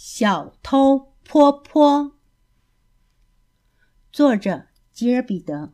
[0.00, 2.12] 小偷坡坡，
[4.12, 5.72] 作者吉尔彼得。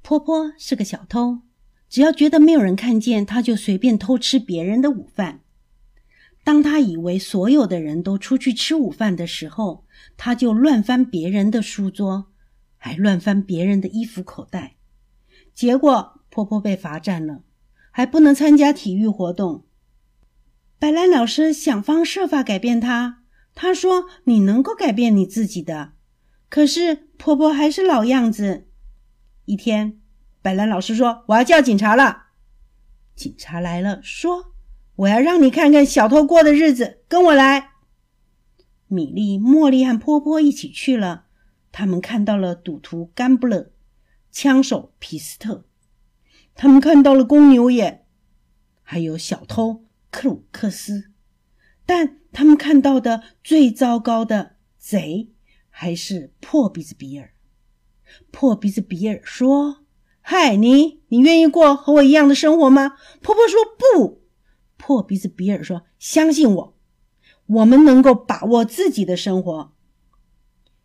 [0.00, 1.42] 坡坡是个小偷，
[1.90, 5.42] 只要觉得没有人看见，他就随便偷吃别人的午饭。
[6.42, 9.84] 当他以为所有的人都出去吃午饭的时候，
[10.16, 12.32] 他就乱翻别人的书桌，
[12.78, 14.76] 还乱翻别人的衣服口袋。
[15.52, 17.42] 结果，坡坡被罚站了，
[17.90, 19.65] 还不能参加体育活动。
[20.78, 23.22] 白兰老师想方设法改变他。
[23.54, 25.92] 他说：“你能够改变你自己的。”
[26.50, 28.68] 可是婆婆还是老样子。
[29.46, 29.98] 一天，
[30.42, 32.24] 白兰老师说：“我要叫警察了。”
[33.16, 34.52] 警察来了，说
[34.96, 37.70] ：“我要让你看看小偷过的日子。”跟我来。
[38.88, 41.24] 米莉、茉莉和婆婆一起去了。
[41.72, 43.72] 他们看到了赌徒甘布勒、
[44.30, 45.64] 枪手皮斯特，
[46.54, 48.04] 他们看到了公牛眼，
[48.82, 49.85] 还有小偷。
[50.16, 51.10] 克鲁克斯，
[51.84, 55.28] 但他们看到的最糟糕的贼
[55.68, 57.34] 还是破鼻子比尔。
[58.30, 59.84] 破鼻子比尔说
[60.22, 64.22] ：“嗨，你，你愿意过和我一样的生活吗？”婆婆说：“不。”
[64.78, 66.78] 破鼻子比尔说：“相信我，
[67.44, 69.74] 我们能够把握自己的生活。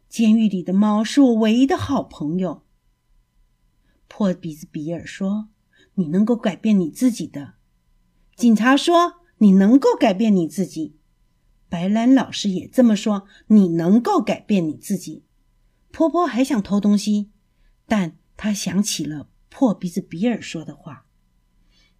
[0.09, 2.63] 监狱里的猫是我唯一的好朋友。”
[4.09, 5.47] 破鼻子比尔说
[5.95, 7.53] ：“你能够改变你自己的。”
[8.35, 10.95] 警察说：“你能够改变你自己。”
[11.67, 15.23] 白兰老师也这么说：“你能够改变你自己。”
[15.91, 17.31] 婆婆还想偷东西，
[17.87, 21.05] 但她想起了破鼻子比尔说的话。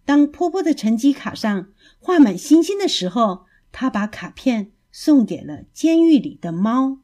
[0.04, 6.98] 当婆婆的成绩卡上画满星星的时候，她把卡片送给了监狱里的猫。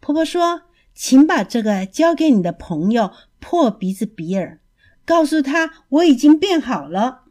[0.00, 0.62] 婆婆说
[0.94, 4.60] ：“请把这个交给你的朋友破鼻子比尔，
[5.06, 7.21] 告诉他我已经变好了。”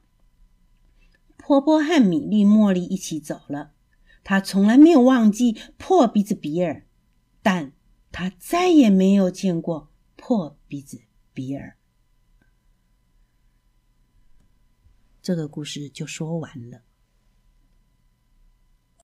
[1.52, 3.74] 婆婆和米莉、茉莉一起走了。
[4.24, 6.88] 她从来没有忘记破鼻子比尔，
[7.42, 7.74] 但
[8.10, 11.02] 她再也没有见过破鼻子
[11.34, 11.76] 比尔。
[15.22, 16.84] 这个故事就说完了。